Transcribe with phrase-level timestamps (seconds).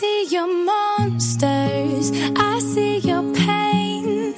[0.00, 2.10] see your monsters.
[2.34, 4.32] I see your pain.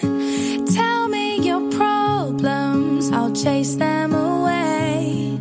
[0.75, 3.13] Tell me your problems.
[3.13, 5.39] I'll chase them away.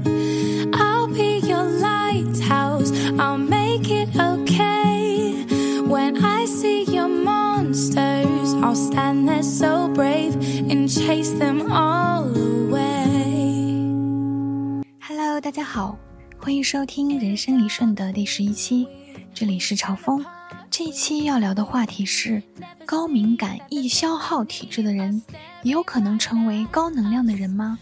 [0.73, 2.91] I'll be your lighthouse.
[3.17, 5.43] I'll make it okay.
[5.87, 10.35] When I see your monsters, I'll stand there so brave
[10.69, 12.83] and chase them all away.
[14.99, 15.97] Hello，大家好，
[16.37, 18.87] 欢迎收听《人生一瞬》的第十一期。
[19.41, 20.23] 这里是朝风。
[20.69, 22.43] 这一期要聊的话题是：
[22.85, 25.19] 高敏感易消耗体质的人，
[25.63, 27.79] 也有可能成为高能量的人吗？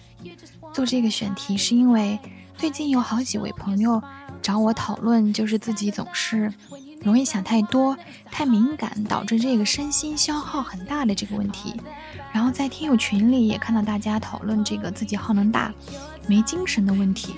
[0.73, 2.17] 做这个选题是因为
[2.58, 4.02] 最近有好几位朋友
[4.41, 6.50] 找我讨论，就是自己总是
[7.02, 7.98] 容易想太多、
[8.31, 11.76] 太敏感，导致这个身心消耗很大的这个问题。
[12.31, 15.73] 然后在听友群里也看到大家讨论这个自己耗能大、
[16.26, 17.36] 没精神的问题。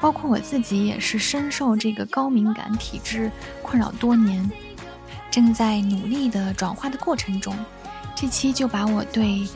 [0.00, 3.30] 包括我自己也是深受这个高敏感体质
[3.62, 4.50] 困扰多年，
[5.30, 7.54] 正在努力的转化的过程中。
[8.14, 9.46] 这期就把我对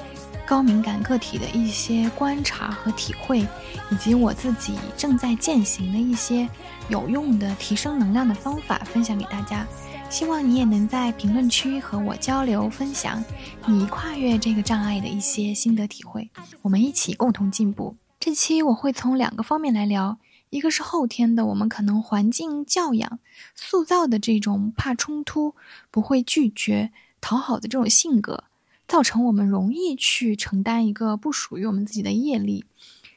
[0.47, 3.47] 高敏感个体的一些观察和体会，
[3.91, 6.49] 以及我自己正在践行的一些
[6.89, 9.67] 有用的提升能量的方法分享给大家。
[10.11, 13.25] 希望你也能在评论区和我交流分享
[13.65, 17.97] 你跨越这个障碍的一些心得体会，我们一起共同进步。
[18.21, 20.19] 这期我会从两个方面来聊。
[20.53, 23.19] 一个是后天的，我们可能环境教养
[23.55, 25.55] 塑造的这种怕冲突、
[25.91, 28.45] 不会拒绝、讨好的这种性格，
[28.87, 32.67] 造成我们容易去承担一个不属于我们自己的业力。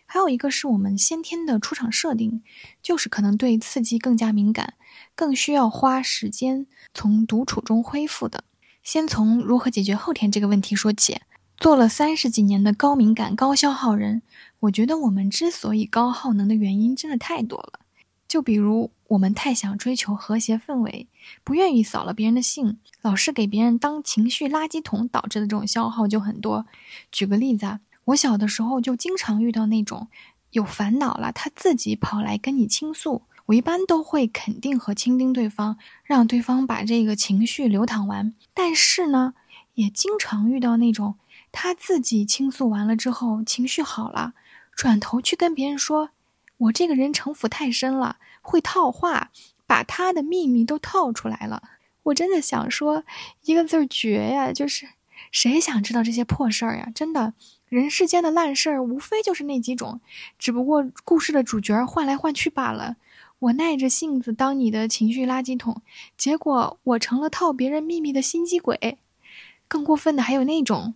[0.06, 2.42] 还有一个是我们先天的出厂设定，
[2.82, 4.76] 就是可能对刺激更加敏感，
[5.14, 8.46] 更需要花时间从独处中恢复的。
[8.82, 11.20] 先从如何解决后天这个问题说起。
[11.58, 14.22] 做了三十几年的高敏感高消耗人，
[14.60, 17.80] 我觉得我们之所以高耗能的原因真的太多了。
[18.28, 21.08] 就比如我们太想追求和谐氛围，
[21.44, 26.66] 不愿意扫了别人的兴，老是给别人当情绪垃圾桶，导致的这种消耗就很多。
[27.12, 30.10] 举个例子啊，我小的时候就经常遇到那种
[30.52, 38.34] 有烦恼了，他自己跑来跟你倾诉，我一般都会肯定和倾听对方，让对方把这个情绪流淌完。
[38.54, 39.36] 但是呢，
[39.76, 41.16] 也经常遇到那种。
[41.58, 44.34] 他自己倾诉完了之后，情绪好了，
[44.76, 46.10] 转头去跟别人说
[46.68, 49.32] ：“我这个人城府太深了，会套话，
[49.66, 51.64] 把他的秘密都套出来了。”
[52.04, 53.06] 我真的想说
[53.46, 54.52] 一个字儿绝呀！
[54.52, 54.90] 就是
[55.32, 56.92] 谁想知道这些破事儿呀？
[56.94, 57.34] 真的，
[57.70, 60.02] 人世间的烂事儿无非就是那几种，
[60.38, 62.98] 只不过故事的主角换来换去罢了。
[63.40, 65.82] 我耐着性子当你的情绪垃圾桶，
[66.18, 68.98] 结果我成了套别人秘密的心机鬼。
[69.68, 70.94] 更过分的还有那种。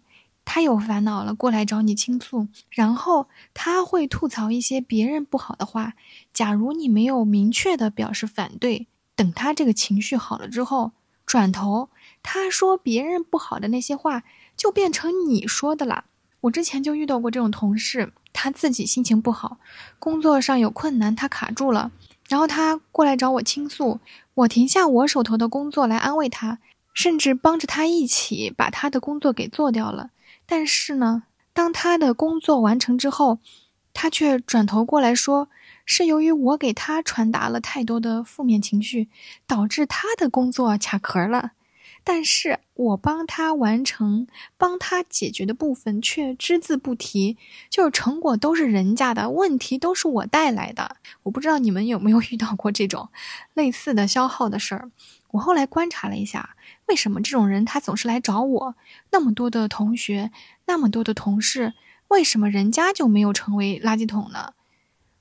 [0.52, 5.94] 他有烦恼了，过来找你倾诉，然后他会吐槽一些别人不好的话。
[6.34, 10.94] 假如你没有明确的表示反对，等他这个情绪好了之后，
[11.24, 11.90] 转头
[12.24, 14.24] 他说别人不好的那些话，
[14.58, 16.06] 就变成你说的了。
[16.42, 19.60] 我之前就遇到过这种同事，他自己心情不好，
[20.00, 21.92] 工作上有困难，他卡住了，
[22.28, 24.00] 然后他过来找我倾诉，
[24.34, 26.58] 我停下我手头的工作来安慰他，
[26.96, 30.10] 甚至帮着他一起把他的工作给做掉了。
[30.50, 31.24] 但是呢，
[31.54, 33.38] 当他的工作完成之后，
[33.94, 35.48] 他却转头过来说，
[35.86, 39.10] 是由于我给他传达了太多的负面情绪，
[39.46, 41.52] 导致他的工作卡壳了。
[42.04, 44.26] 但是我帮他完成、
[44.58, 47.38] 帮他解决的部分却只字不提，
[47.70, 50.96] 就是成果都是人家的，问题都是我带来的。
[51.24, 53.10] 我不知道你们有没有遇到过这种
[53.54, 54.90] 类似的消耗的事儿。
[55.32, 56.56] 我后来观察了一下，
[56.90, 58.76] 为什么这种人他总是来找我？
[59.12, 60.32] 那么多的同学，
[60.66, 61.74] 那么多的同事，
[62.08, 64.54] 为什么人家就没有成为垃圾桶呢？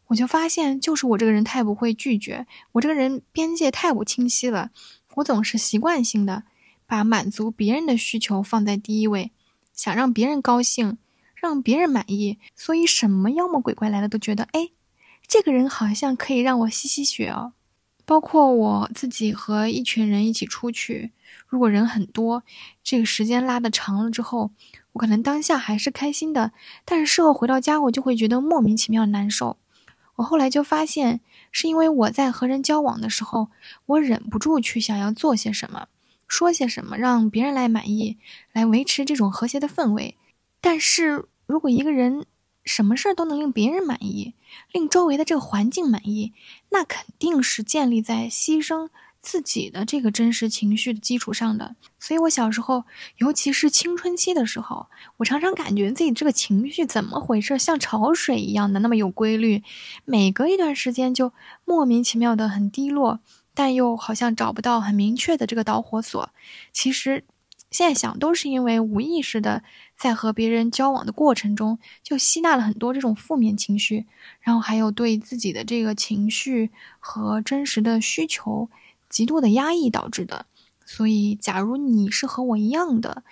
[0.07, 4.71] 我就发现，就是我这个人太不会拒绝，我这个人边界太不清晰了。
[5.17, 6.45] 我总是习惯性的
[6.87, 9.33] 把满足别人的需求放在第一位，
[9.75, 10.97] 想让别人高兴，
[11.35, 14.71] 让别人满意，所以什么妖魔鬼怪来了都觉得，哎，
[15.27, 17.53] 这个人好像可以让我吸吸血哦。
[18.07, 21.13] 包括我自己和一群人一起出去，
[21.47, 22.43] 如果人很多，
[22.83, 24.51] 这个时间拉的长了之后，
[24.93, 26.53] 我可能当下还是开心的，
[26.85, 29.57] 但是事后回到家，我就会觉得莫名其妙难受。
[30.17, 31.21] 我后来就发现，
[31.53, 33.49] 是因为我在和人交往的时候，
[33.87, 35.89] 我忍不住去想要做些什么，
[36.27, 38.19] 说些什么，让别人来满意，
[38.53, 40.17] 来维持这种和谐的氛围。
[40.61, 42.27] 但是如果一个人，
[42.65, 44.35] 什么事儿都能令别人满意，
[44.73, 46.35] 令周围的这个环境满意，
[46.71, 48.91] 那肯定是建立在牺牲
[49.29, 51.77] 自己的这个真实情绪的基础上的。
[52.01, 52.85] 所以，我小时候，
[53.19, 54.87] 尤其是青春期的时候，
[55.19, 59.63] 我常常感觉自己这个情绪怎么回事，像潮水一样的那么有规律，
[60.07, 61.35] 每隔一段时间就
[61.67, 63.21] 莫名其妙的很低落，
[63.53, 66.31] 但又好像找不到很明确的这个导火索。
[66.73, 67.25] 其实
[67.71, 69.63] 现在想，都是因为无意识的
[69.95, 74.07] 在和别人交往的过程中，就吸纳了很多这种负面情绪，
[74.41, 78.71] 然后还有对自己的这个情绪和真实的需求
[79.09, 80.47] 极度的压抑导致的。
[80.85, 83.23] 所以，假如你是和我一样的。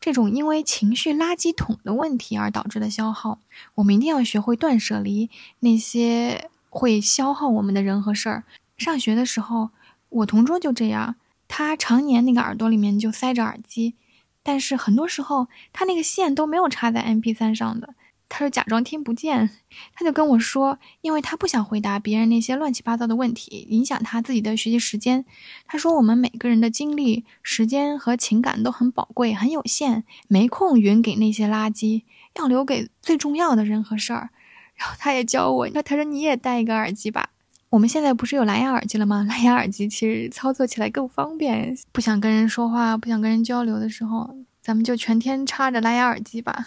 [0.00, 3.38] 这种因为情绪垃圾桶的问题而导致的消耗，
[3.76, 8.44] 我们一定要学会断舍离那些会消耗我们的人和事儿。
[8.76, 9.70] 上学的时候，
[10.10, 11.14] 我同桌就这样，
[11.48, 13.94] 他常年那个耳朵里面就塞着耳机，
[14.42, 17.94] 但是很多时候他那个线都没有插在 MP3 上的。
[18.36, 19.48] 他就假装听不见，
[19.94, 25.24] 他就跟我说，因为他不想回答别人那些乱七八糟的问题，影响他自己的学习时间。
[25.68, 32.02] 他说，我们每个人的精力、时间和情感都很宝贵，很有限，没空匀给那些垃圾，
[32.34, 34.30] 要留给最重要的人和事儿。
[34.74, 37.30] 然后他也教我，那他说你也戴一个耳机吧。
[37.70, 39.24] 我们现在不是有蓝牙耳机了吗？
[39.28, 46.66] 蓝牙耳机其实操作起来更方便，不想跟人说话、不想跟人交流的时候，咱们就全天插着蓝牙耳机吧。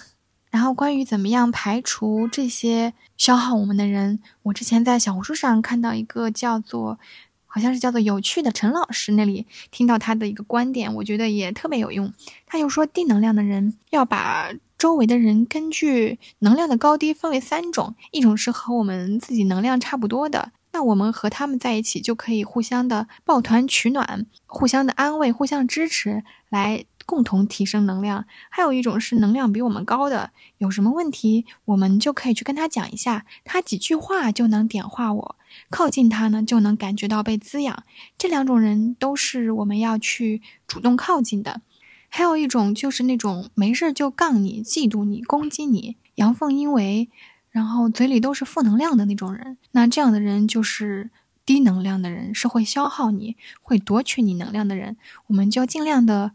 [0.57, 6.97] 然后关于怎么样排除这些消耗我们的人，我之前在小红书上看到一个叫做，
[7.45, 12.11] 好像是叫做有趣的陈老师那里听到他的一个观点，我觉得也特别有用。
[12.47, 14.49] 他就说，低能量的人要把
[14.79, 26.85] 周围的人根据能量的高低分为三种，一种是和我们自己能量差不多的，那我们和他们在一起就可以互相的抱团取暖，互相的安慰，互相支持，来。
[27.07, 35.35] 共同提升能量，还有一种是能量比我们高的，有什么问题我们就可以去跟他讲一下，他几句话就能点化我，
[35.69, 37.83] 靠近他呢就能感觉到被滋养。
[38.17, 41.61] 这两种人都是我们要去主动靠近的。
[42.09, 47.07] 还有一种就是那种没事就杠你、嫉妒你、攻击你、阳奉阴违，
[47.49, 49.57] 然后嘴里都是负能量的那种人。
[49.71, 51.09] 那这样的人就是
[51.45, 54.97] 低能量的人，是会消耗你、会夺取你能量的人。
[55.27, 56.33] 我们就尽量的。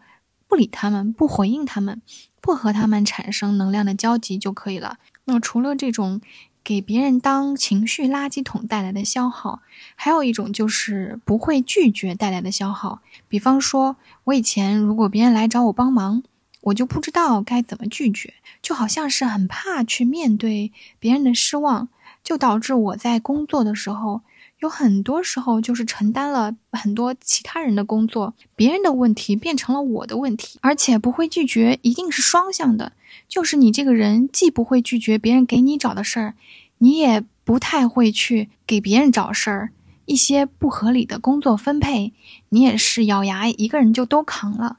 [0.52, 2.02] 不理他们，不回应他们，
[2.42, 4.98] 不和他们产生能量的交集就可以了。
[5.24, 6.20] 那除了这种
[6.62, 9.62] 给别人当情绪垃圾桶带来的消耗，
[9.96, 13.00] 还有一种就是不会拒绝带来的消耗。
[13.28, 16.22] 比方说，我以前如果别人来找我帮忙，
[16.60, 21.88] 我就不知道该怎么拒绝，就好像是很怕去面对别人的失望，
[22.22, 24.20] 就导致我在工作的时候。
[24.62, 32.92] 有很多时候就是承担了很多其他人的工作，别人的问题变成了我的问题，而且不会拒绝，一定是双向的。
[33.28, 36.34] 就是你这个人既不会拒绝别人给你找的事儿，
[36.78, 39.70] 你也不太会去给别人找事儿。
[40.04, 42.12] 一些不合理的工作分配，
[42.50, 44.78] 你也是咬牙一个人就都扛了。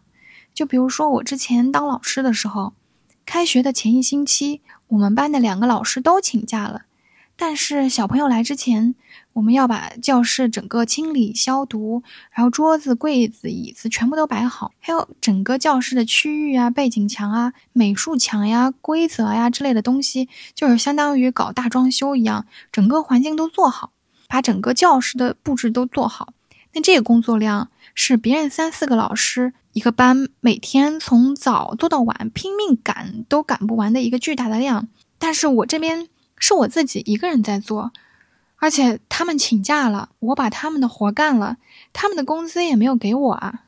[0.53, 2.71] 就比如说我之前当老师的时候，
[3.25, 6.83] 开学的前一星期，我们班的两个老师都请假了。
[7.45, 8.95] 但是小朋友来之前，
[9.33, 12.01] 我们要把教室整个清理消毒，
[12.31, 23.91] 然后桌子、柜子、椅子全部都摆好，还有整个教室的区域啊、背景墙啊、美术墙呀、规则呀之类的东西，就是相当于搞大装修一样，整个环境都做好，
[24.29, 26.29] 把整个教室的布置都做好。
[26.71, 34.87] 那这个工作量是别人三四个老师一个班每天从早做到晚拼命赶都赶不完的一个巨大的量，
[35.19, 36.07] 但是我这边。
[36.45, 37.93] 是我自己一个人在做，
[38.57, 41.55] 而且他们请假了，我把他们的活干了，
[41.93, 43.61] 他们的工资也没有给我啊。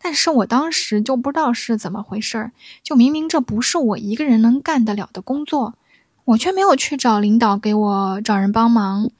[0.00, 2.52] 但是我当时就不知道是怎么回事儿，
[2.82, 5.74] 就明明这不是我一个人能干得了的工作，
[6.24, 9.10] 我却没有去找领导给我找人帮忙，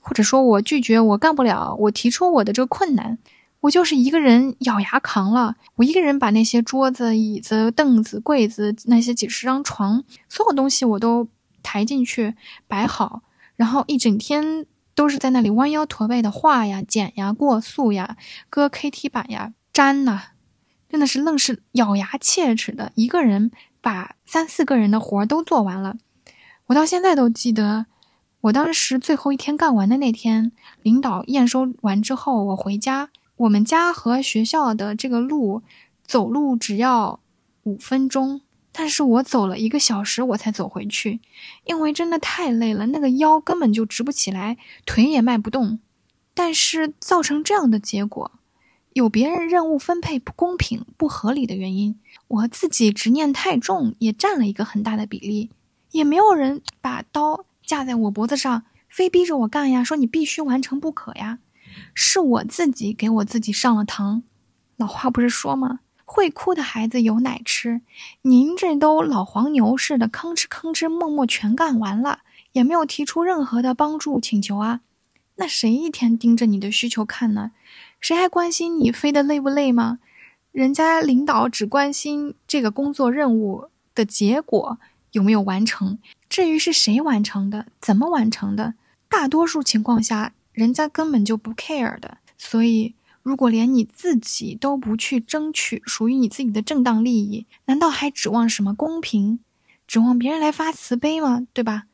[0.00, 3.18] 或者说我拒绝我干不了，我提出我的这个困难，
[3.60, 11.28] 我就是一个人咬牙扛了，我一个人把那些桌子、椅子、凳子、柜子那些几十张床，所有东西我都。
[11.64, 12.36] 抬进去，
[12.68, 13.22] 摆好，
[13.56, 18.16] 然后一整天都是在那里弯腰驼背的画呀、剪呀、过塑呀、
[18.48, 20.20] 搁 KT 板呀、粘呐，
[20.88, 25.96] 真的是愣是咬牙切齿的一个人把三四个人的活都做完了。
[26.66, 27.86] 我到现在都记得，
[28.42, 30.52] 我当时最后一天干完的那天，
[30.82, 35.62] 领导验收完之后，我回家，我们家和学校的这个路，
[36.06, 37.18] 走路只要
[37.64, 38.40] 五分钟。
[38.76, 41.20] 但是我走了一个小时，我才走回去，
[41.64, 45.78] 因为真的太累了，那个腰根本就直不起来，腿也迈不动。
[46.34, 48.32] 但是造成这样的结果，
[48.92, 55.50] 有别人任务分配不公平、不合理的原因，我自己执念太重，也占了一个很大的比例。
[55.92, 61.38] 也没有人把刀架在我脖子上，非逼着我干呀，说你必须完成不可呀，
[61.94, 64.22] 是我自己给我自己上了膛。
[64.76, 65.78] 老话不是说吗？
[66.04, 67.80] 会哭的孩子有奶吃，
[68.22, 72.20] 您这都老黄牛似的，吭哧吭哧默默全干完了，
[72.52, 74.80] 也没有提出任何的帮助请求啊。
[75.36, 77.52] 那谁一天盯着你的需求看呢？
[78.00, 79.98] 谁还关心你飞得累不累吗？
[80.52, 84.78] 人家领导只关心这个工作任务的结果
[85.10, 88.74] 有没有完成，至于是谁完成的，怎么完成的，
[89.08, 92.18] 大多数情况下人家根本就不 care 的。
[92.38, 92.94] 所以，
[93.24, 99.40] 如果连你自己都不去争取属于你自己的正当利益，难道还指望什么公平？
[99.88, 101.46] 指望别人来发慈悲吗？
[101.54, 101.84] 对吧？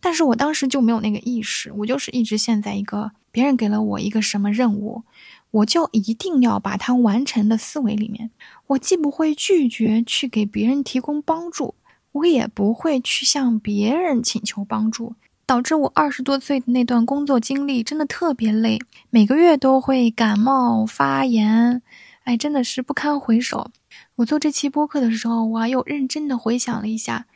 [0.00, 5.02] 但是我当时就没有那个意识，我就是一直陷在一个别人给了我一个什么任务，
[5.50, 8.30] 我就一定要把它完成的思维里面。
[8.68, 11.74] 我既不会拒绝去给别人提供帮助，
[12.12, 15.16] 我也不会去向别人请求帮助，
[15.48, 18.78] 导致我二十多岁的那段工作经历真的特别累，
[19.08, 21.80] 每个月都会感冒发炎，
[22.24, 23.70] 哎，真的是不堪回首。
[24.16, 27.26] 我做这期播客的时候，我又认真的回想了一下，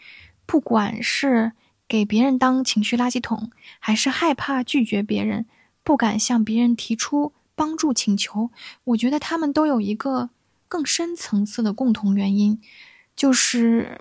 [0.44, 1.52] 不管是。
[1.88, 5.44] 给别人当情绪垃圾桶，还是害怕拒绝别人，
[5.84, 8.50] 不敢向别人提出帮助请求。
[8.84, 10.30] 我觉得他们都有一个
[10.68, 12.58] 更深层次的共同原因，
[13.14, 14.00] 就是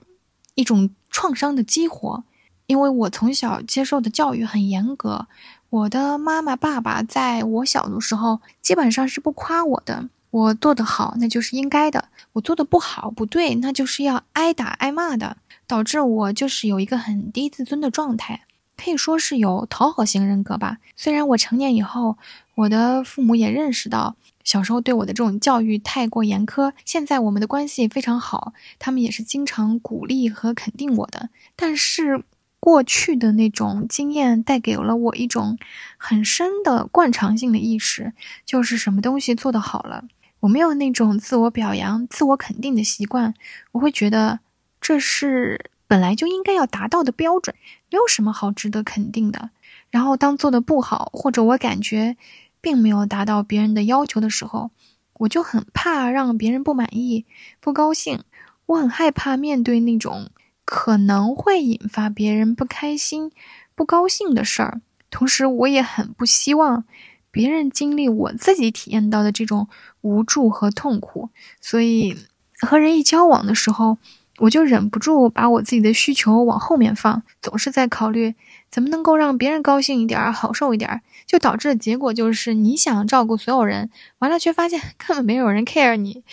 [0.56, 2.24] 一种创伤的激活。
[2.72, 5.28] 因为我从小接受的教育很严格，
[5.70, 10.08] 我的妈妈、爸爸在我小的时候基本上是不夸我的。
[10.30, 12.00] 我做得好，那就是应该的；
[12.32, 15.36] 我做得不好、不对，那就是要挨打、挨骂的。
[15.68, 18.46] 导致我就是有一个很低自尊的状态，
[18.78, 20.78] 可以说是有讨好型人格吧。
[20.96, 22.18] 虽然我成年以后，
[22.56, 31.30] 我的父母也认识到小时候对我的这种教育太过严苛，现在我们的关系非常好，他们也是经常鼓励和肯定我的。
[31.58, 32.24] 但是
[32.62, 35.58] 过去的那种经验带给了我一种
[35.98, 38.14] 很深的惯常性的意识，
[38.46, 40.06] 就是什么东西做得好了，
[40.40, 43.34] 我没有那种自我表扬、自我肯定的习惯，
[43.74, 44.40] 我会觉得。
[44.84, 47.56] 这是本来就应该要达到的标准，
[47.92, 49.52] 没有什么好值得肯定的。
[49.92, 52.18] 然后当做的不好，或者我感觉
[52.62, 54.72] 并没有达到别人的要求的时候，
[55.14, 57.28] 我就很怕让别人不满意、
[57.60, 58.24] 不高兴。
[58.66, 60.32] 我很害怕面对那种
[60.74, 63.30] 可能会引发别人不开心、
[63.76, 64.80] 不高兴的事儿。
[65.10, 66.86] 同时，我也很不希望
[67.30, 69.68] 别人经历我自己体验到的这种
[70.00, 71.30] 无助和痛苦。
[71.60, 72.16] 所以，
[72.62, 73.98] 和人一交往的时候。
[74.40, 78.34] 我就忍不住把我自己的需求往后面放，总是在考虑
[78.72, 86.24] 怎么能够让别人高兴一点、好受一点，就导致的结果就是你想照顾所有人，完了却发现 根本没有人 care 你，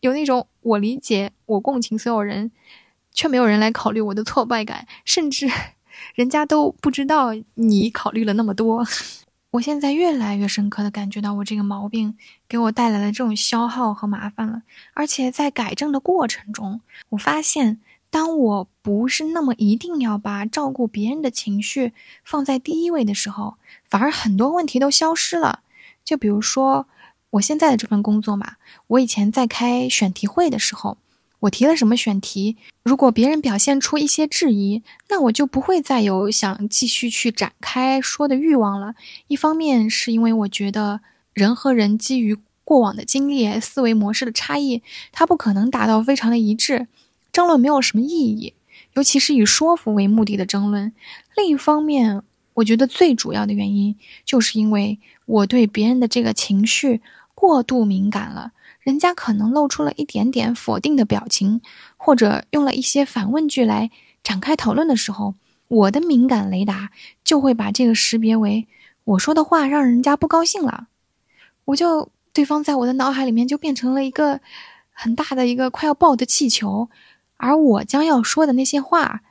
[0.00, 2.50] 有那种我理解、我共情所有人，
[3.12, 5.50] 却没有人来考虑我的挫败感，甚至
[6.14, 8.86] 人家都不知道你考虑了那么多。
[9.52, 12.16] 我现在越来越深刻的感觉到，我这个毛病
[12.48, 14.62] 给我带来了这种消耗和麻烦了。
[14.94, 17.78] 而且在改正的过程中，我发现，
[18.08, 21.92] 当我不是那么一定要把照顾别人的情绪
[22.24, 25.60] 放在第一位的时候，反而很多问题都消失了。
[26.02, 26.86] 就比如说
[27.32, 28.54] 我现在的这份工作嘛，
[28.86, 30.96] 我以前在开选题会的时候。
[31.42, 32.56] 我提了什么选题？
[32.84, 38.94] 如果别人表现出一些质疑，那我就不会再有想继续去展开说的欲望了。
[39.26, 41.00] 一方面是因为我觉得
[41.32, 46.86] 人和人基于过往的经历、思维模式的差异，它不可能达到非常的一致，
[47.32, 48.54] 争论没有什么意义，
[48.94, 50.92] 尤其是以说服为目的的争论。
[51.36, 52.22] 另一方面，
[52.54, 57.00] 我觉得最主要的原因就是因为我对别人的这个情绪
[57.34, 58.52] 过度敏感了。
[58.82, 61.60] 人家可能露出了一点点否定的表情，
[61.96, 63.90] 或者用了一些反问句来
[64.22, 65.34] 展开讨论的时候，
[65.68, 66.90] 我的敏感雷达
[67.22, 68.66] 就会把这个识别为
[69.04, 70.88] 我说的话让人家不高兴了，
[71.66, 74.40] 我就对方在我的脑海里面就变成了一个
[74.90, 76.88] 很大的一个快要爆的气球，
[77.36, 79.22] 而我将要说的那些话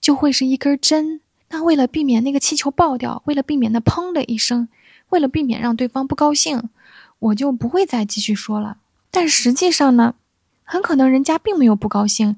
[0.00, 1.20] 就会是一根针。
[1.50, 4.68] 那为了避免那个气球爆掉，为了避免那砰的一声，
[5.08, 6.70] 为了避免让对方不高兴，
[7.18, 8.78] 我就不会再继续说了。
[9.10, 10.14] 但实际上呢，
[10.62, 12.36] 很可能人家并没有不高兴，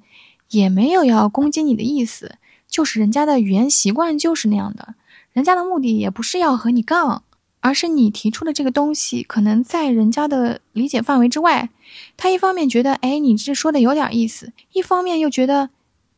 [0.51, 2.37] 也没有要攻击你的意思，
[2.69, 4.95] 就是人家的语言习惯就是那样的。
[5.33, 7.25] 人家的目的也不是要和你杠，
[7.61, 11.71] 而是你提出的这个东西可能在人家的理解范围之外。
[12.17, 15.69] 他一方面觉得，哎，你这说的有点意思；一方面又觉得，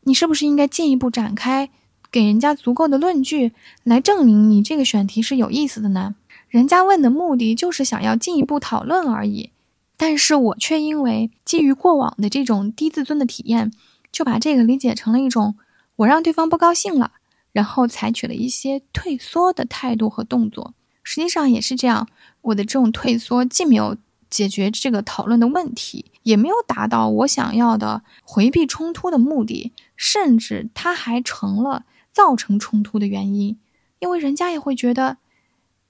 [0.02, 1.68] 你是不是应该进一步展开，
[2.12, 6.14] 给人家足够的论据来证明你这个选题是有意思的呢？
[6.48, 9.50] 人家问的目的就是想要进一步讨论而已。
[9.96, 13.72] 但是我却因为基于过往的这种低自尊的体验，
[14.10, 15.56] 就把这个理解成了一种
[15.96, 17.12] 我让对方不高兴了，
[17.52, 20.74] 然后采取了一些退缩的态度和动作。
[21.02, 22.08] 实际上也是这样，
[22.42, 23.96] 我的这种退缩既没有
[24.28, 33.58] 解决这个讨论的问题，也没有达到我想要的回避冲突的目的，甚至它还成了造成冲突的原因，
[34.00, 35.18] 因为人家也会觉得。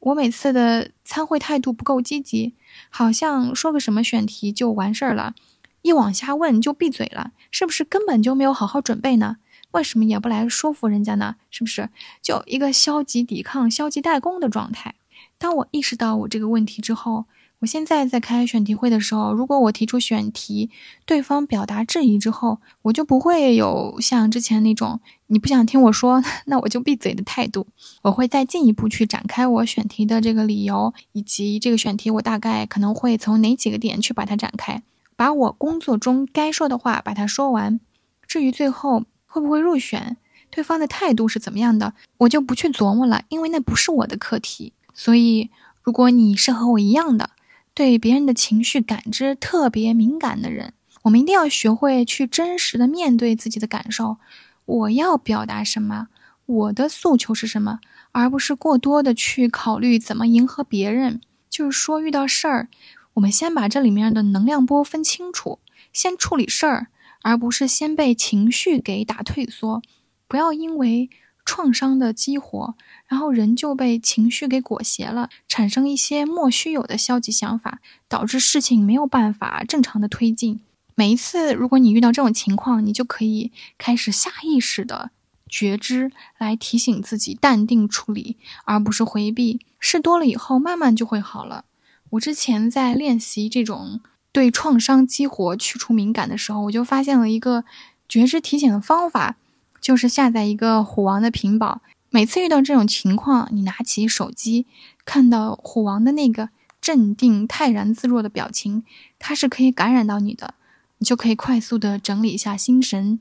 [0.05, 2.53] 我每次的参会态度不够积极，
[2.91, 5.35] 好像说个什么选题就完事儿了，
[5.81, 9.39] 一往下问就闭嘴了，是不是根本就没有好好准备呢？
[9.71, 11.37] 为什么也不来说服人家呢？
[11.51, 11.89] 是不是
[12.21, 14.95] 就一个消极抵抗、消极怠工的状态？
[15.39, 17.25] 当我意识到我这个问题之后，
[17.61, 20.69] 我现在在开选题会的时候，如果我提出选题，
[21.07, 27.67] 对方表达质疑之后，我就不会有像之前那种你不想听我说， 那我就闭嘴的态度。
[28.03, 34.83] 我会再进一步去展开我选题的这个理由，以及这个选题我大概可能会从哪几个点去把它展开，
[35.17, 37.81] 把我工作中该说的话把它说完。
[38.27, 40.17] 至于最后会不会入选，
[40.51, 44.73] 对方的态度是怎么样的，我就不去琢磨了，因为那不是我的课题。
[44.93, 45.51] 所以，
[45.83, 47.31] 如果你是和我一样的，
[47.73, 54.19] 对别人的情绪感知特别敏感的人，我们一定要学会去真实的面对自己的感受。
[54.65, 56.09] 我要表达什么？
[56.47, 57.81] 我的诉求是什么？
[58.13, 61.21] 而不是过多的去考虑怎么迎合别人。
[61.51, 62.69] 就是说，遇到事儿，
[63.15, 65.59] 我们先把这里面的能量波分清楚，
[65.93, 66.89] 先处理事儿，
[67.23, 69.83] 而不是先被情绪给打退缩。
[70.29, 71.11] 不要因为。
[71.47, 72.75] 创伤的激活，
[73.07, 80.63] 然后人就被情绪给裹挟了，产生一些莫须有的消极想法，导致事情没有办法正常的推进。
[80.95, 85.11] 每一次，如果你遇到这种情况，你就可以开始下意识的
[85.49, 89.61] 觉知，来提醒自己淡定处理，而不是回避。
[89.79, 91.65] 事多了以后，慢慢就会好了。
[92.11, 97.65] 我之前在练习这种对创伤激活去除敏感的时候，我就发现了一个
[98.09, 99.37] 觉知提醒的方法。
[99.81, 104.65] 就是下载一个虎王的屏保，每次遇到这种情况，你拿起手机，
[105.05, 106.49] 看到虎王的那个
[106.81, 108.83] 镇定、泰然自若的表情，
[109.19, 110.55] 它是可以感染到你的，
[110.99, 113.21] 你就可以快速的整理一下心神，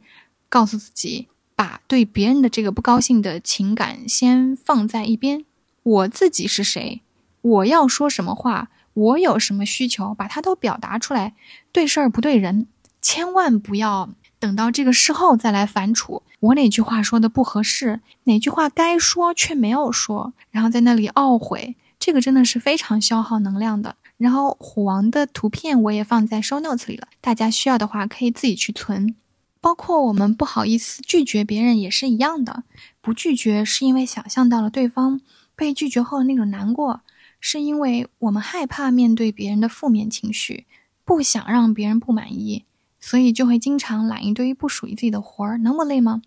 [0.49, 5.45] 告诉自己，把对别人的这个不高兴的情感先放在一边。
[5.83, 7.01] 我自己是谁？
[7.41, 8.69] 我要说什么话？
[8.93, 10.13] 我有什么需求？
[10.13, 11.33] 把它都表达出来。
[11.71, 12.67] 对事儿不对人，
[13.01, 14.09] 千万不要。
[14.39, 23.95] 等到这个事后再来反刍，我哪句话说的不合适，哪句话该说却没有说，然后在那里懊悔，这个真的是非常消耗能量的。
[24.17, 29.15] 然后虎王的图片我也放在 show notes 里了，大家需要的话可以自己去存。
[29.59, 32.63] 包括我们不好意思拒绝别人也是一样的，
[33.01, 35.21] 不拒绝是因为想象到了对方
[35.55, 37.01] 被拒绝后的那种难过，
[37.39, 40.65] 是因为我们害怕面对别人的负面情绪，
[41.05, 42.65] 不想让别人不满意。
[42.99, 46.21] 所以就会经常揽一堆不属于自己的活儿，能不累吗？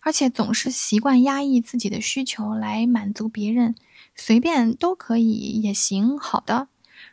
[0.00, 3.76] 而且总是习惯压抑自己的需求来满足别人，
[4.16, 6.18] 随便都可以也行。
[6.18, 6.66] 好的，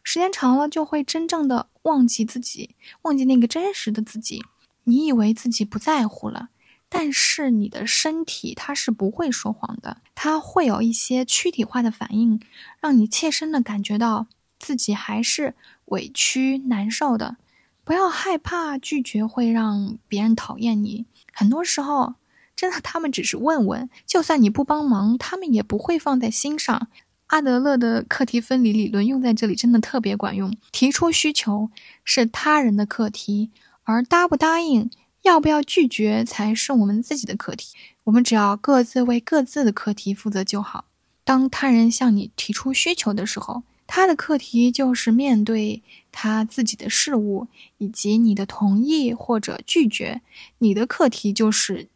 [0.03, 4.43] 时间长了就会真正的忘记自己，忘记那个真实的自己。
[4.83, 6.49] 你以为自己不在乎了，
[6.89, 12.41] 但是你的身体它是不会说谎的，它会有一些躯体化的反应，
[12.81, 14.27] 让你切身的感觉到
[14.59, 17.37] 自己还是委屈难受的。
[17.85, 22.15] 不要害怕拒绝会让别人讨厌你，很多时候
[22.55, 26.89] 真的他们只是问问，就算你不帮忙，他们也不会放在心上。
[27.33, 30.55] 阿德勒的课题分离理论用在这里真的特别管用。
[30.71, 31.71] 提出需求
[32.03, 33.49] 是他人的课题，
[33.85, 34.91] 而答不答应、
[35.23, 37.75] 要不要拒绝才是我们自己的课题。
[38.03, 40.85] 我们只要各自为各自的课题负责就好。
[41.23, 43.63] 当他人向你提出需求的时候。
[43.85, 50.21] 他的课题就是面对他自己的事物，以及你的同意或者拒绝。
[50.59, 51.89] 你的课题就是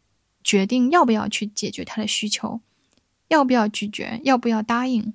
[0.44, 2.60] 决定要不要去解决他的需求，
[3.28, 5.14] 要不要拒绝，要不要答应。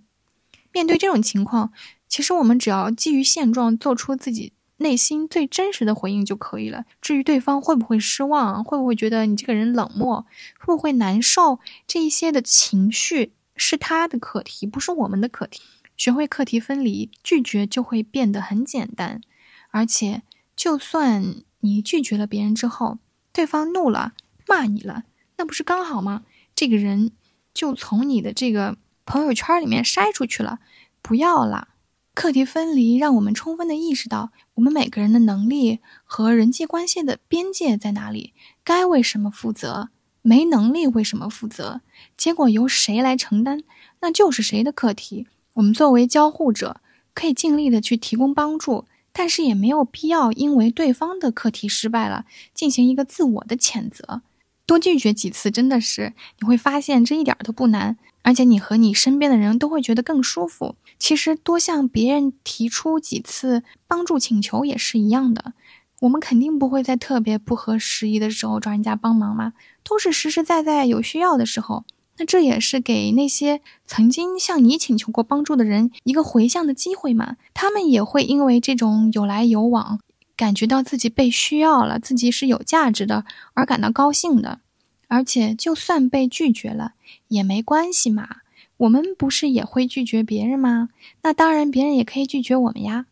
[0.73, 1.71] 面对这种情况，
[2.09, 6.83] 其实我们只要基于现状做出自己内心最真实的回应就可以了。
[6.99, 10.25] 至于对方会不会失望，会不会觉得你这个人冷漠，
[10.59, 15.61] 会不会难受，这一些的情绪是他的课题，不是我们的课题。
[15.95, 19.21] 学会课题分离，拒绝就会变得很简单。
[19.69, 20.23] 而且，
[20.55, 22.97] 就算你拒绝了别人之后，
[23.31, 24.13] 对方怒了、
[24.47, 25.03] 骂你了，
[25.37, 26.23] 那不是刚好吗？
[26.55, 27.11] 这个人
[27.53, 30.59] 就从你的这个朋友圈里面筛出去了，
[31.01, 31.69] 不要了。
[32.13, 39.89] 课题分离让我们充分的意识到，我们每个人的能力和人际关系的边界在哪里，该为什么负责，
[40.21, 41.81] 没能力为什么负责，
[42.15, 43.63] 结果由谁来承担，
[44.01, 45.25] 那就是谁的课题。
[45.53, 46.81] 我们作为交互者，
[47.15, 54.21] 可以尽力的去提供帮助，但是也没有必要因为对方的课题失败了，进行一个自我的谴责。
[54.67, 60.75] 多拒绝几次，真的是你会发现这一点都不难，而且你和你身边的人都会觉得更舒服。
[60.97, 65.53] 其实多向别人提出几次帮助请求也是一样的，
[66.01, 71.83] 我们肯定不会在特别不合时宜的时候找人家帮忙嘛，都是实实在在有需要的时候。
[72.17, 77.37] 那这也是给那些曾经向你请求过帮助的人一个回向的机会嘛？
[77.55, 79.99] 他们也会因为这种有来有往，
[80.37, 84.59] 感觉到自己被需要了，自己是有价值的，而感到高兴的。
[85.07, 86.93] 而且，就算被拒绝了
[87.27, 88.37] 也没关系嘛。
[88.77, 90.89] 我们不是也会拒绝别人吗？
[91.21, 93.05] 那当然，别人也可以拒绝我们呀。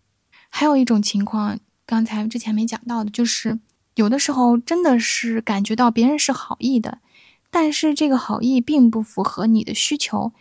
[0.50, 3.60] 还有一种情况，刚才之前没讲到的，就是
[3.96, 6.98] 有的时候真的是感觉到别人是好意的，
[7.50, 10.34] 但是这个好意并不符合你的需求，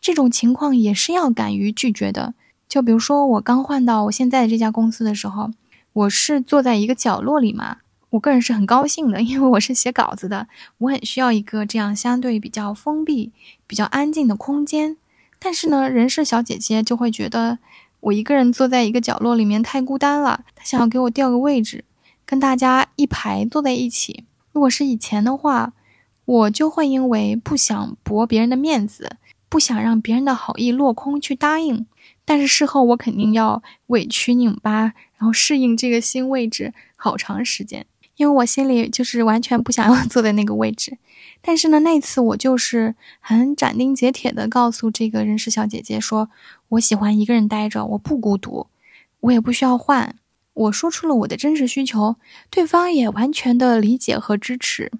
[0.00, 2.34] 这种情况也是要敢于拒绝的。
[2.68, 5.50] 就比如说我刚换到我现在这家公司的时候，
[5.92, 7.78] 我是坐在一个角落里嘛。
[8.14, 10.46] 我个人是很高兴的，因为我是写稿子的，
[10.78, 13.32] 我很需要一个这样相对比较封闭、
[13.66, 14.96] 比较安静的空间。
[15.40, 17.58] 但是呢，人事小姐姐就会觉得
[17.98, 21.84] 我一个人坐在一个角落里面太孤单了，她想要给我调个位置，
[22.24, 24.24] 跟大家一排坐在一起。
[24.52, 25.72] 如果是以前的话，
[26.24, 29.16] 我就会因为不想驳别人的面子，
[29.48, 31.84] 不想让别人的好意落空去答应。
[32.24, 34.82] 但是事后我肯定要委屈拧巴，
[35.16, 37.84] 然后适应这个新位置好长时间。
[38.16, 40.98] 因为我心里就是完全不想要坐在那个位置，
[41.40, 46.30] 但是呢，那次我就是很斩钉截铁的告诉这个人事小姐姐说，
[46.68, 48.68] 我喜欢一个人待着，我不孤独，
[49.20, 50.16] 我也不需要换。
[50.52, 52.14] 我说出了我的真实需求，
[52.48, 54.92] 对方也完全的理解和支持。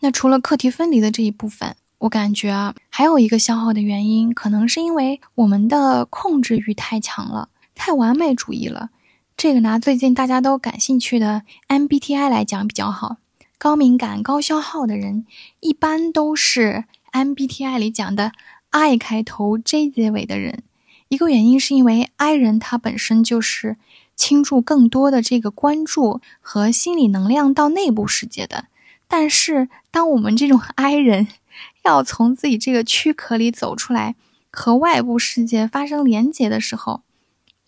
[0.00, 8.90] 那除了课题分离的这一部分，我感觉啊，还有一个消耗的原因，可能是因为我们的控制欲太强了，太完美主义了。
[9.36, 13.16] 这个拿最近大家都感兴趣的 MBTI 来讲比较好。
[13.58, 15.26] 高敏感、高消耗的人，
[15.60, 18.32] 一般都是 MBTI 里讲的
[18.70, 20.62] I 开头、J 结尾的人。
[21.08, 23.76] 一个原因是因为 I 人他本身就是
[24.14, 28.66] 倾注更多的这个关注和心理能量到内部世界的。
[29.08, 31.28] 但是，当我们这种 I 人
[31.84, 34.14] 要从自己这个躯壳里走出来，
[34.50, 37.02] 和外部世界发生连接的时候，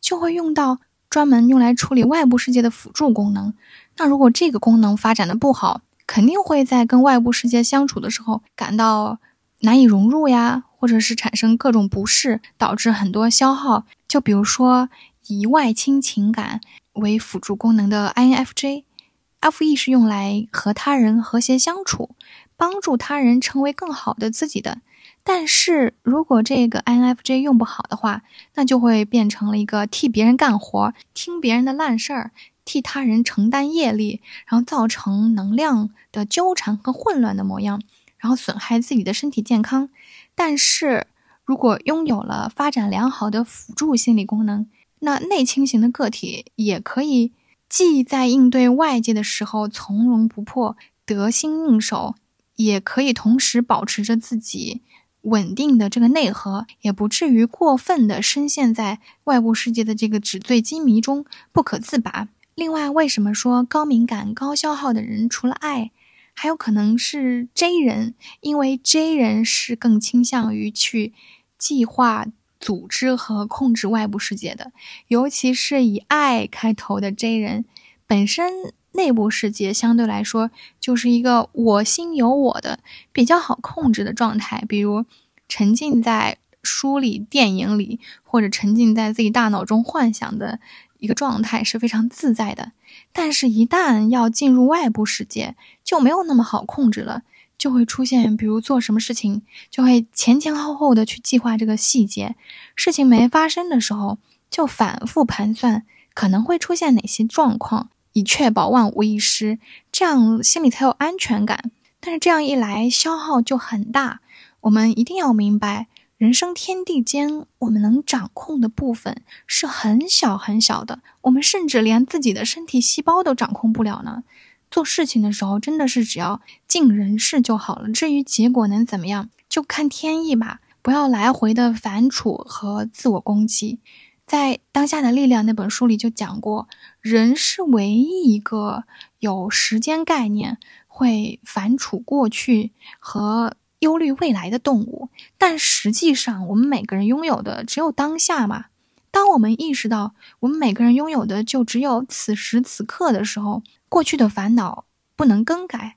[0.00, 0.78] 就会用到。
[1.14, 3.54] 专门用来处理外部世界的辅助功能，
[3.98, 9.20] 那如果这个功能发展的不好，肯定会在跟外部世界相处的时候感到
[9.60, 13.84] 难以融入呀，或者是产生各种不适，导致很多消耗。
[14.08, 14.88] 就比如说
[15.28, 16.60] 以外倾情感
[16.94, 22.16] 为辅助功能的 INFJ，FE 是用来和他人和谐相处，
[22.56, 24.78] 帮助他人成为更好的自己的。
[25.26, 28.22] 但是如果这个 INFJ 用不好的话，
[28.54, 32.30] 那就会变成了一个替别人干活、听别人的烂事儿、
[32.66, 37.82] 替他人承担业力，然后造成能量的纠缠和混乱的模样，
[38.18, 39.88] 然后损害自己的身体健康。
[40.34, 41.06] 但是
[41.46, 44.66] 如果拥有了发展良好的辅助心理功能，
[45.00, 47.32] 那内倾型的个体也可以
[47.68, 52.14] 既在应对外界的时候从容不迫、得心应手，
[52.56, 54.82] 也可以同时保持着自己。
[55.24, 62.28] 稳定的这个内核，也不至于过分的深陷在外部世界的这个纸醉金迷中不可自拔。
[62.54, 65.90] 另外，为什么说高敏感、高消耗的人除了爱，
[66.34, 68.14] 还有可能是 J 人？
[68.40, 71.12] 因为 J 人是更倾向于去
[71.58, 72.26] 计划、
[72.60, 74.72] 组织和控制外部世界的，
[75.08, 77.64] 尤其是以爱开头的 J 人，
[78.06, 78.72] 本身。
[78.94, 82.78] 内部世界相对来说就是一个我心有我的
[83.12, 85.04] 比较好控制的状态，比如
[85.48, 90.58] 沉浸在书里、电影里，或者沉浸在自己大脑中幻想的
[90.98, 92.72] 一个状态是非常自在的。
[93.12, 97.22] 但是，一旦要进入外部世界，就没有那么好控制了，
[97.58, 102.36] 就会出现，比如做什么事情就会前前后后的去计划这个细节，
[102.76, 104.18] 事情没发生的时候
[104.50, 107.90] 就反复盘算可能会出现哪些状况。
[108.14, 109.58] 以确保万无一失，
[109.92, 111.70] 这样心里才有安全感。
[112.00, 114.20] 但是这样一来，消耗就很大。
[114.62, 121.00] 我们一定要明白，人生天地间，我们能掌控的部分是很小很小的。
[121.22, 124.24] 我们甚至连自己的身体细胞都掌控不了呢。
[124.70, 127.90] 做事情的时候，真的是只要尽人事就好了。
[127.90, 130.60] 至于结果能怎么样，就看天意吧。
[130.82, 133.78] 不要来回的反刍和自我攻击。
[134.26, 136.66] 在《当下的力量》那本书里就讲过，
[137.00, 138.84] 人是唯一一个
[139.18, 145.10] 有时间概念、会反刍过去和忧虑未来的动物。
[145.36, 148.66] 但实际上，我们每个人拥有的只有当下嘛。
[149.10, 155.96] 当我们意识到我们每个人拥有的就只有此时此刻的时候，过去的烦恼不能更改，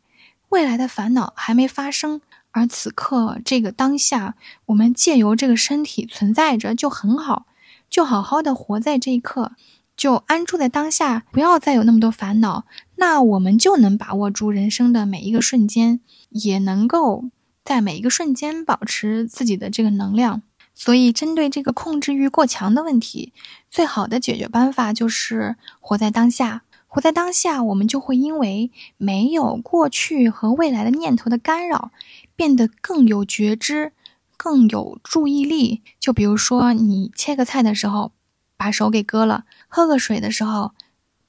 [0.50, 4.36] 未来的烦恼还没发生，而此刻这个当下，
[4.66, 7.46] 我们借由这个身体存在着就很好。
[7.90, 9.54] 就好好的活在这一刻，
[9.96, 17.26] 就安住在当下，不要再有那么多烦恼，那我们就能把握住人生的每一个瞬间，也能够
[17.64, 20.42] 在每一个瞬间保持自己的这个能量。
[20.76, 23.34] 所以，针对这个控制欲过强的问题，
[23.72, 26.62] 最好的解决办法就是活在当下。
[26.86, 31.92] 活在当下，我们就会因为没有过去和未来的念头的干扰，
[32.36, 33.92] 变得更有觉知，
[34.38, 35.82] 更有注意力。
[36.00, 38.14] 就比如说，你切个菜的时候，
[38.56, 40.72] 把手给割了；喝个水的时候，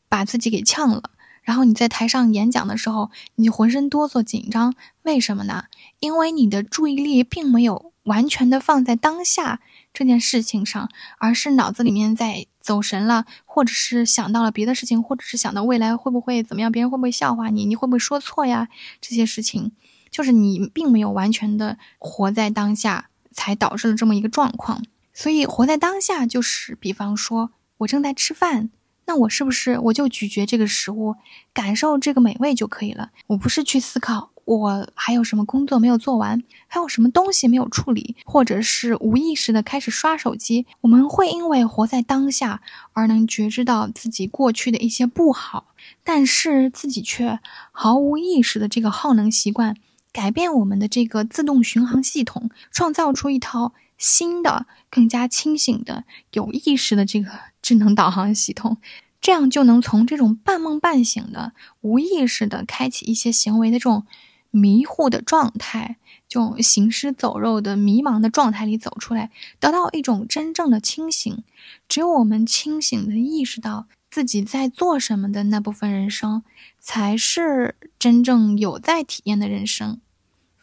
[0.08, 1.10] 把自己给呛了。
[1.42, 5.64] 然后你在台上演讲的时候，你浑身哆嗦紧张，为什么呢？
[5.98, 9.60] 因为你的注意力并没有完全的放在当下
[9.94, 18.68] 这件事情上，而是脑子里面在走神了，或者是想到了别的事情，或者是想到未来会不会怎么样，别人会不会笑话你，你会不会说错呀？
[19.00, 19.72] 这些事情，
[20.10, 24.82] 就是你并没有完全的活在当下，才导致了这么一个状况。
[25.12, 28.70] 所以，活在当下就是，比方说我正在吃饭。
[29.06, 31.16] 那我是不是我就咀嚼这个食物，
[31.54, 33.10] 感受这个美味就可以了？
[33.28, 40.66] 我不是去思考我还有什么工作没有做完，还有什么东西没有处理，或者是无意识的开始刷手机。
[40.82, 42.60] 我们会因为活在当下
[42.92, 47.40] 而能觉知到自己过去的一些不好，但是自己却
[47.72, 49.74] 毫无意识的这个耗能习惯，
[50.18, 56.02] 改变我们的这个自动巡航系统，创造出一套新的、更加清醒的、
[56.32, 57.30] 有意识的这个。
[57.62, 58.78] 智能导航系统，
[59.20, 61.52] 这样就能从这种半梦半醒的、
[61.82, 64.06] 无意识的开启一些行为的这种
[64.50, 65.96] 迷糊的状态，
[66.28, 71.44] 就行尸走肉的迷茫的状态里走出来，得到一种真正的清醒。
[71.88, 76.42] 只有我们清醒的意识到自己在做什么的那部分人生，
[76.80, 80.00] 才是真正有在体验的人生。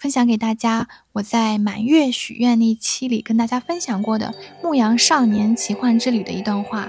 [0.06, 4.28] 分享给大家，我在满月许愿那期里跟大家分享过的
[4.64, 6.88] 《牧羊少年奇幻之旅》的一段话。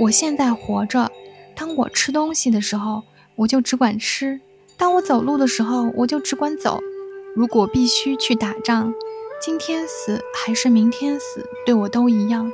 [0.00, 1.12] 我现在活着，
[1.54, 3.02] 当我吃东西的时候，
[3.34, 4.40] 我就只管吃；
[4.78, 6.80] 当我走路的时候，我就只管走。
[7.34, 8.90] 如果必须去打仗，
[9.38, 12.50] 今天死还是明天死，对我都一样，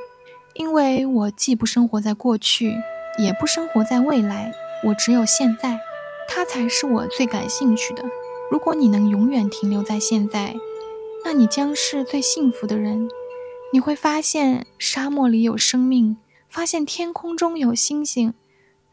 [0.55, 2.75] 因为我既不生活在过去，
[3.21, 5.79] 也不生活在未来，我只有现在，
[6.29, 8.03] 它才是我最感兴趣的。
[8.53, 10.55] 如果你能永远停留在现在，
[11.25, 13.09] 那你将是最幸福的人。
[13.73, 16.19] 你会发现沙漠里有生命，
[16.51, 18.35] 发现天空中有星星，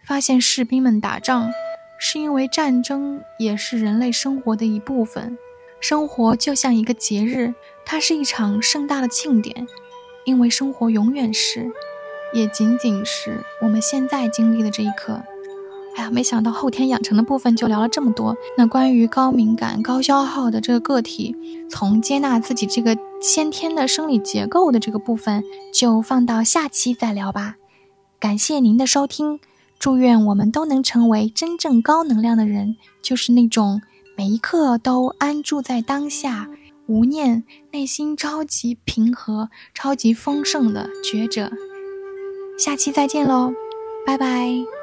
[0.05, 1.51] 发现士兵们打仗
[1.99, 5.37] 是因为战争也是人类生活的一部分。
[5.81, 7.53] 生活就像一个节日，
[7.85, 9.67] 它是一场盛大的庆典，
[10.23, 11.69] 因为生活永远是，
[12.33, 15.21] 也仅仅是我们现在经历的这一刻。
[15.99, 18.33] 哎呀，没想到后天养成的部分就聊了这么多。
[18.57, 21.35] 那关于高敏感、高消耗的这个个体，
[21.69, 27.55] 从接纳自己这个先天的生理结构的这个部分，就放到下期再聊吧。
[28.17, 29.41] 感谢您的收听，
[29.77, 33.81] 祝愿我们都能成为真正高能量的人，就是那种
[34.15, 36.47] 每一刻都安住在当下、
[36.87, 41.51] 无念、内心超级平和、超级丰盛的觉者。
[42.57, 43.51] 下期再见喽，
[44.07, 44.78] 拜拜。